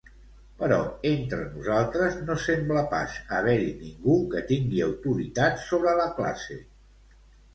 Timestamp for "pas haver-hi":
2.95-3.69